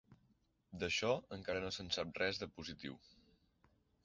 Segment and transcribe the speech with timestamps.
[0.83, 2.97] D'això, encara no se'n sap res de positiu.